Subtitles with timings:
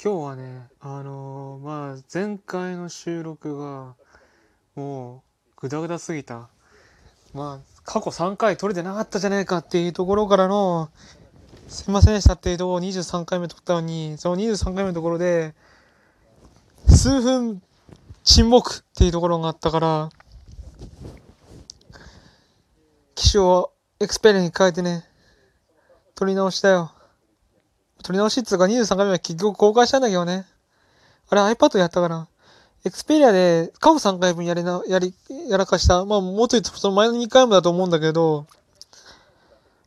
[0.00, 3.96] 今日はね、あのーまあ、前回の収録が、
[4.76, 5.24] も
[5.56, 6.48] う、ぐだぐだすぎた。
[7.34, 10.88] まあ、過去3回撮れてなかったじゃないかっていうところからの、
[11.66, 15.52] すいませんでしたっていうところ23回目撮ったのに、その23回目のところで、
[16.86, 17.60] 数分
[18.22, 20.10] 沈黙っていうところがあったから、
[23.16, 25.04] 機種をエクスペリに変えてね、
[26.14, 26.92] 撮り直したよ。
[28.02, 30.46] 撮り直しっつうか23回目は結局公開したんだけどね。
[31.30, 32.28] あれ iPad やったから。
[32.84, 35.12] エクスペリアで過去3回分やりな、やり、
[35.48, 36.04] やらかした。
[36.04, 38.46] まあもっと言うとその前の2回もだと思うんだけど、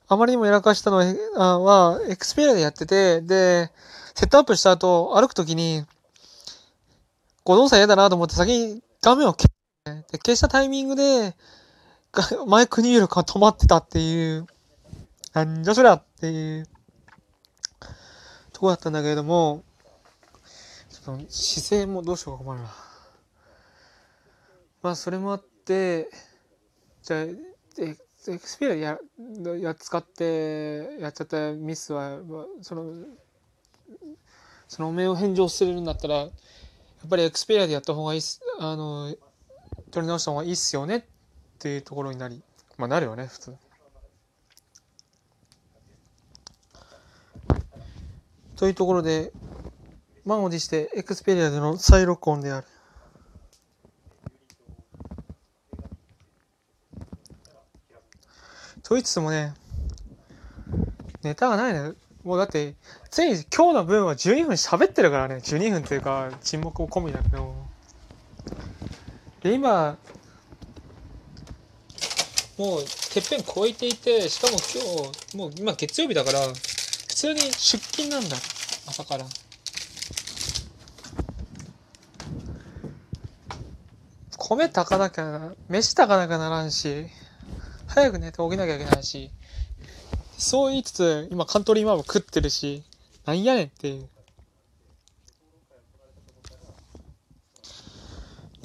[0.08, 1.06] あまりにもやらかしたのは、
[1.36, 3.72] あはエクスペリアでやってて、で、
[4.14, 5.86] セットアップした後、歩くときに、
[7.46, 9.50] 誤動作嫌だなと思って先に画面を消し
[9.86, 11.34] て、で消したタイミングで、
[12.46, 14.46] マイク入力が止まってたっていう、
[15.34, 16.68] なんじゃそりゃっていう、
[18.62, 19.64] とこだったんだけれども、
[20.92, 22.68] ちょっと姿勢もどうしようか困るな。
[24.84, 26.12] まあ、それもあって、
[27.02, 29.00] じゃあ、エクスペリアや、
[29.60, 32.20] や、使って、やっちゃったミスは、
[32.62, 32.94] その、
[34.68, 36.30] そのお面を返上するんだったら、やっ
[37.10, 39.12] ぱりエクスペリアでやった方がいいっす、あの、
[39.90, 41.04] 取り直した方がいいっすよねっ
[41.58, 42.44] ていうところになり、
[42.78, 43.56] まあなるよね、普通。
[48.62, 49.32] というところで、
[50.24, 52.68] 満を持してエクスペリアでの再録音である。
[58.84, 59.56] と言いつつもね、
[61.24, 61.94] ネタがないね。
[62.24, 62.76] もうだって、
[63.10, 65.38] ついに今日の分は12分喋ってるからね。
[65.38, 67.56] 12分っていうか、沈黙も込みだけど。
[69.42, 69.98] で、今、
[72.60, 78.38] もう、てっぺん超えていて、しかも今日、もう今月曜日だから、普通に出勤なんだ。
[78.92, 79.26] 朝から。
[84.38, 87.08] 米炊かなきゃな、飯炊かなきゃならんし、
[87.88, 89.32] 早く寝て起きなきゃいけないし、
[90.38, 92.84] そう言いつつ、今カントリーマーム食ってるし、
[93.26, 94.10] なんやねんっていう。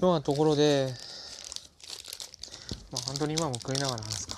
[0.02, 0.92] ようなところで、
[2.90, 4.35] まあ、カントリーマーム食いながら話すか。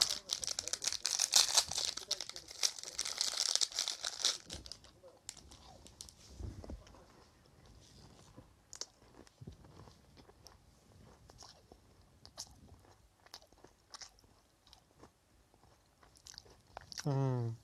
[17.09, 17.57] うん。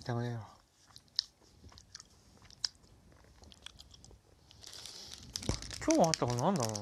[0.00, 0.40] 痛くねえわ。
[5.84, 6.80] 今日あったことなんだろうな。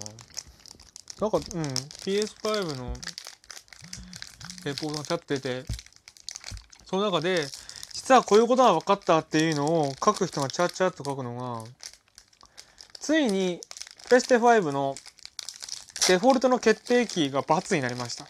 [1.19, 1.63] なんか、うん、
[2.05, 2.93] PS5 の
[4.65, 5.65] レポートが立ってて、
[6.85, 7.47] その中で、
[7.95, 11.65] 実はこういうことが分かったっていうのを書く人がチャッチャッと書くのが、
[13.01, 13.61] ついに、
[14.09, 14.95] プレステ5の
[16.07, 18.27] デフォルトの決定キーが×になりました。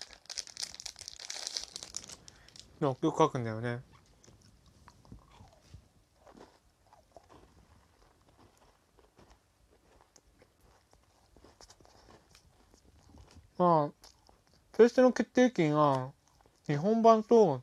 [2.80, 3.80] よく書くんだよね。
[13.58, 14.08] まあ、
[14.72, 16.10] プレステの決定機が
[16.66, 17.62] 日本版と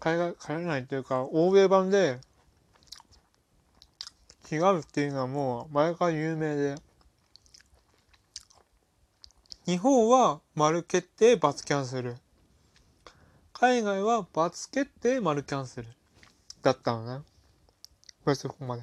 [0.00, 2.18] 海外、海外というか欧米版で
[4.50, 6.74] 違うっていうのはもう前から有名で、
[9.66, 12.16] 日本は丸決定×キャンセル。
[13.58, 15.88] 海外は×決定丸キャンセル
[16.62, 17.24] だったのね。
[18.22, 18.82] プレステ4まで。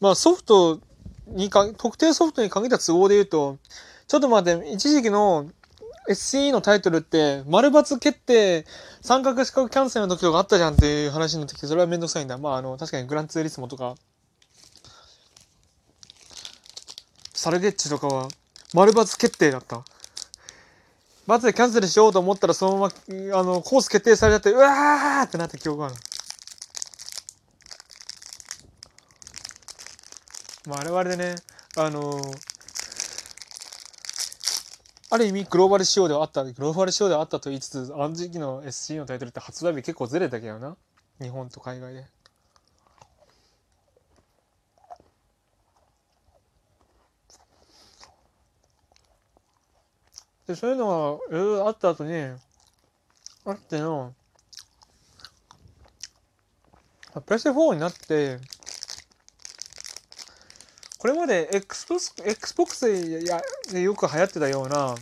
[0.00, 0.80] まあソフト
[1.26, 3.58] にか、特定ソフトに限った都合で言うと、
[4.08, 5.50] ちょっと待って、一時期の
[6.08, 8.64] SCE のタイトルって、丸×決定、
[9.02, 12.38] 三角四角キャンセルの時とかあったじゃんっていう話の時、それはめんどくさいんだ。
[12.38, 13.96] まああの、確かにグランツーリスモとか、
[17.34, 18.28] サルゲッチとかは、
[18.72, 19.84] 丸×決定だった。
[21.26, 25.94] 罰でキャンセルしようと思ったらそのまま、あの、コース決定されちゃって、うわーってなった記憶がある。
[30.66, 31.34] まあ、あれはあれでね、
[31.76, 32.20] あの
[35.10, 40.76] ある意味グローバル仕様ではあった、グローバル仕様ではあったと言いつつ、あの時期の SC のタイトルって発売日結構ずれたけどな。
[41.20, 42.06] 日本と海外で。
[50.46, 52.12] で、そういうのがいろいろあった後に、
[53.44, 54.14] あっての、
[57.20, 58.38] プレステ4になって、
[60.98, 63.40] これまで Xbox, Xbox でや
[63.72, 64.94] でよく流行ってたような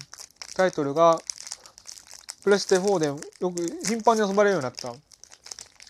[0.57, 1.19] タイトルが、
[2.43, 3.17] プレステ4でよ
[3.51, 4.95] く頻繁に遊ばれるようになった。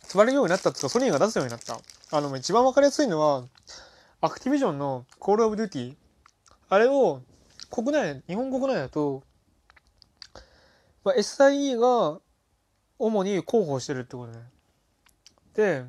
[0.09, 1.79] 出されるようになったっていうか、ソニーが出すようになった。
[2.11, 3.45] あの、一番わかりやすいのは、
[4.21, 5.95] アクティビジョンのコールオブデューティー。
[6.69, 7.23] あれを、
[7.71, 9.23] 国内、日本国内だと、
[11.05, 12.21] まあ、SIE が
[12.99, 14.45] 主に広報してるってことね。
[15.55, 15.85] で、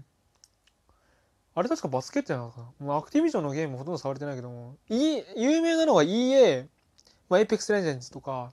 [1.54, 6.68] あれ確かバスケットなのかなもうアクティビジョンのゲームほとんど触れてないけども、e、有名なのが EA、
[7.30, 8.52] まあ、Apex Legends とか、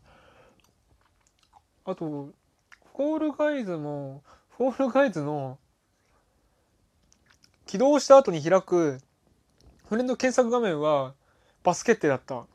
[1.84, 2.31] あと、
[2.96, 4.22] フォールガイズも、
[4.56, 5.58] フォールガイズの
[7.66, 8.99] 起動した後に開く
[9.88, 11.14] フレンド検索画面は
[11.62, 12.46] バスケットだった。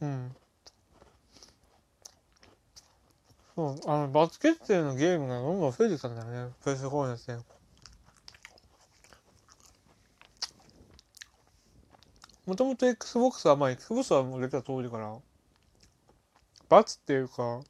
[0.00, 0.36] うん。
[3.54, 6.52] そう、あの、バスケットのゲームがどんどん増えてきたんだよね。
[6.62, 7.36] プレステ4のやつで。
[12.46, 15.16] もともと Xbox は、まあ Xbox はもう出た通りから、
[16.68, 17.60] バツっていうか、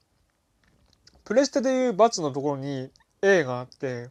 [1.25, 2.91] プレステでいうバツのところに
[3.23, 4.11] A があって、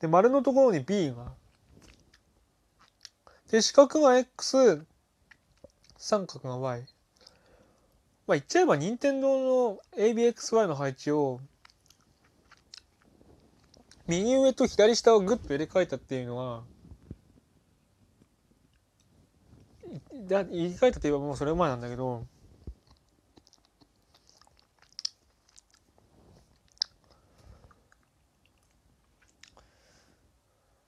[0.00, 1.32] で、丸のところに B が。
[3.50, 4.84] で、四角が X、
[6.02, 6.80] 三角が Y。
[8.26, 11.40] まあ言っちゃえば任天堂の ABXY の配置を
[14.08, 16.64] 右上と左下をグッと入れ替えたっていうのは
[20.26, 22.26] だ言い換えたといえばもうそれ前なんだけど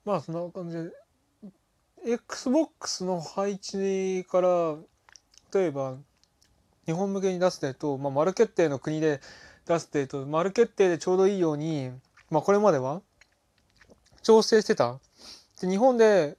[0.03, 0.75] まあそんな感じ
[2.03, 4.75] で XBOX の配置から
[5.55, 5.95] 例えば
[6.85, 9.21] 日本向けに出すデート、まあ、丸決定の国で
[9.65, 11.91] 出すデート丸決定でちょうどいいように、
[12.29, 13.01] まあ、これまでは
[14.21, 14.99] 調整してた
[15.61, 16.35] で日本で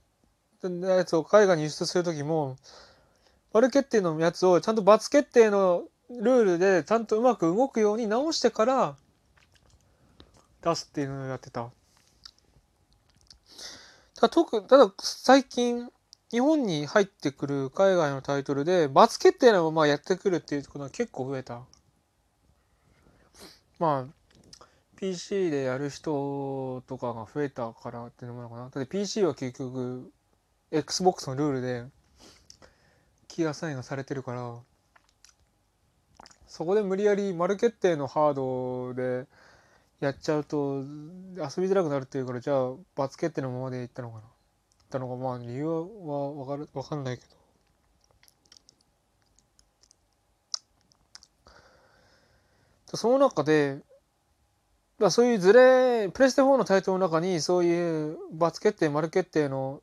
[0.62, 2.56] やつを海外に輸出する時も
[3.54, 8.96] 丸決定のやつをちゃんと罰決定のルールでちゃんとうまく動くように直してから
[10.62, 11.70] 出すっていうのをやってた。
[14.14, 15.88] ただ特ただ最近
[16.30, 21.62] 日本に入ってくる海外のタイトルで罰決定のままやってくるっていうことが結構増えた。
[23.78, 28.70] まあ PC でやる人とかが増えたからっていうのもあるのかな。
[28.70, 30.10] だって PC は結局
[30.72, 31.84] Xbox のルールで
[33.28, 34.56] キーアサインがされてるから
[36.48, 39.26] そこで無理やり丸決定のハードで
[40.00, 44.22] やっちゃうと遊びづらくなるっていうからじゃあ罰決定のままでいったのかな
[44.88, 47.36] たのがまあ理由はわかるわかんないけど。
[52.96, 53.80] その中で
[54.98, 59.82] だそういうズレプレステ4のタイトルの中にそういう罰決定丸決定の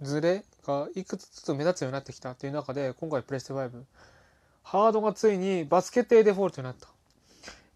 [0.00, 3.70] ズレがいくつつ目立つようになってきたっていう中で今回プレステ5
[4.62, 6.88] ハードがついに罰決定デフォルトになった。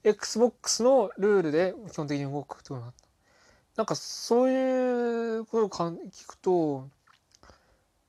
[0.05, 3.04] XBOX のルールで基本的に動くとなった。
[3.77, 6.89] なんかそういうことを聞くと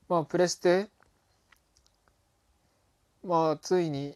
[0.07, 0.89] まあプレステ
[3.23, 4.15] まあついに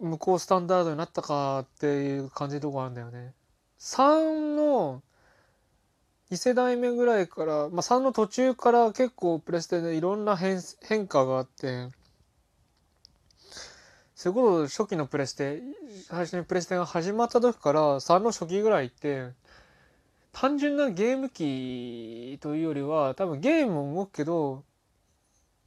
[0.00, 3.34] 向こうスタンダードになったかっていう感じのとこあるんだよね。
[3.78, 5.02] 3の
[6.30, 11.88] 2世代目ぐらいから、まあ、3の途中から結構プレステでいろんな変変化があって
[14.14, 15.60] それこそ初期のプレステ
[16.08, 19.28] 最初にプレステが始まった時から3の初期ぐらいって
[20.34, 24.64] 単純なゲーム機というよりは多分ゲームも動くけど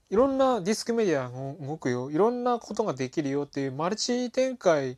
[0.09, 2.11] いろんなディスクメディアも動くよ。
[2.11, 4.97] いろんなことができるよっていうマルチ展開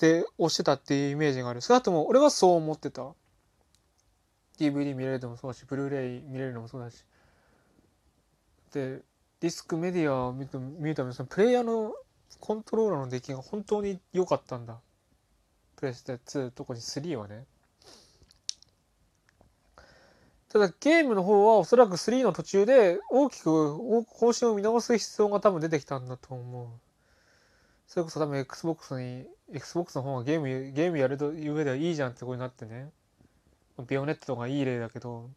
[0.00, 1.60] で押してたっていうイメージがある。
[1.60, 3.12] 少なくとも俺はそう思ってた。
[4.58, 5.64] DVD 見れるのもそうだし。
[5.66, 7.04] ブルーレイ見れるのもそうだし。
[8.72, 9.02] で
[9.40, 11.92] ディスクメディアを見る見るためにそのプレイヤーの
[12.40, 14.80] コントローラーの出来が本当に良かったんだ。
[15.76, 17.44] プレステ2特に3はね。
[20.52, 26.68] ただゲームの方はおそらく3の途中で大きく方針を見直す必要が多分出てきたんだと思う
[27.86, 32.90] それこそ多分 XBOX に XBOX の方がゲームゲームやるという上ではいいじゃんってことになってね
[33.80, 35.30] ビオネットとかいい例だけど、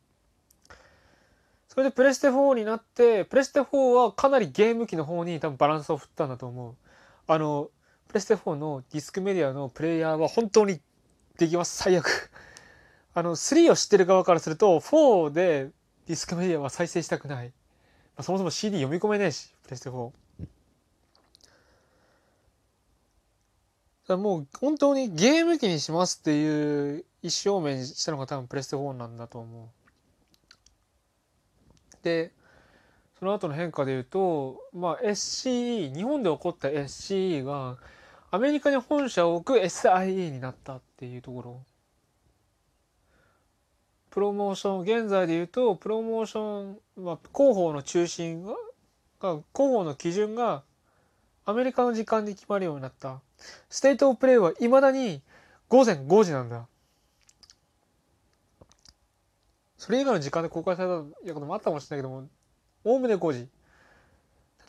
[1.67, 6.75] それでプレステ4になって、プレステ4はかなりゲーム機の方に多分バランスを振ったんだと思う。
[7.27, 7.69] あの、
[8.07, 10.79] プレステ4のディスクメディアのプレイヤーは本当に
[11.37, 11.77] できます。
[11.77, 12.31] 最悪。
[13.15, 15.71] あの、3を知ってる側からすると、4で
[16.05, 17.47] ディスクメディアは再生したくない。
[17.47, 17.53] ま
[18.17, 20.11] あ、そもそも CD 読み込めねえし、プレステ4。
[24.07, 29.69] だもう本当にゲーム機にしますっていう意思表明したのが多分プレステ4なんだと思う。
[32.03, 32.31] で
[33.17, 37.77] その後の変化で言うと、まあ、SCE 日本で起こった SCE が
[38.29, 41.63] アメリカに本社を置く SIE になったっていうところ
[44.15, 48.53] プロモーション現在で言うとプロモーション、まあ、広報の中心が
[49.19, 50.63] 広報の基準が
[51.45, 53.19] アメリカの時間で決まるようになった。
[53.69, 55.21] ステートオブプレイはいまだに
[55.67, 56.65] 午前5時なんだ。
[59.77, 62.29] それ以外の時間で公開されたこともあったかもしれないけども
[62.85, 63.49] おおむね5時。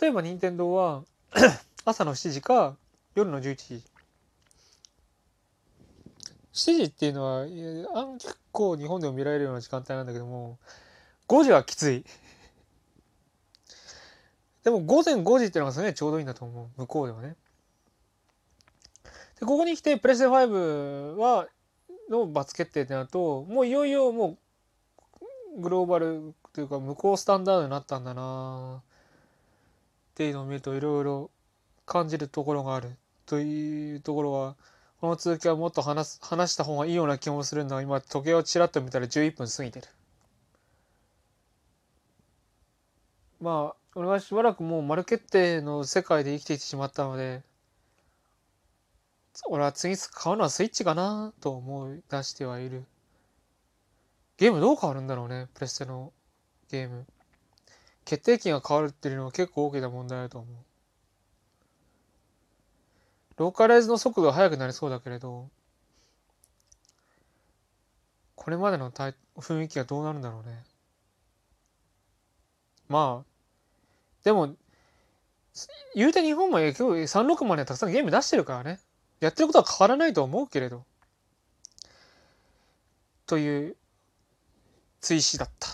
[0.00, 1.04] 例えば任天堂は
[1.86, 2.74] 朝の7時か
[3.14, 3.95] 夜の11時。
[6.56, 7.44] 7時っていうのは
[8.14, 10.58] 結構日本でも見られるような時間帯なんだけども
[11.28, 12.02] 5時はきつい。
[14.64, 16.80] でも午前5時っていうのがすごいちょうどいいんだと思う。
[16.80, 17.36] 向こうではね。
[19.38, 21.46] でここに来てプレステ5は
[22.08, 24.38] の罰決定ってなるともういよいよも
[25.56, 28.82] うグローバルというか向こうスタンダードになったんだなっ
[30.14, 31.30] ていうのを見るといろいろ
[31.84, 32.96] 感じるところがある。
[33.26, 34.54] というところは
[35.06, 39.86] この続きはもっと話す話した方がいいような気もするんだが今時計をちらっと見たら11分過ぎてる。
[43.40, 47.44] まあ俺はしばらくもう丸決定の世界で生きていてしまったので
[49.48, 52.84] 俺は次買うのはスイッチかなと思い出してはいる。
[54.38, 56.12] ゲームどう変わるんだろうねプレステの
[56.68, 57.06] ゲーム。
[58.04, 60.75] 決定機が変わるっていうのは結構大きな問題だと思う。
[63.36, 65.48] ローカライズの速度は速くなりそうだけれど
[68.34, 70.62] これまでの雰囲気がどうなるんだろうね。
[72.88, 73.26] まあ
[74.22, 74.54] でも
[75.94, 78.78] 言うて日本も今日36までたくさんゲーム出してるからね。
[79.20, 80.84] やってることは変わらないと思うけれど。
[83.26, 83.76] という
[85.00, 85.68] 追試だった。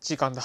[0.00, 0.42] 時間だ。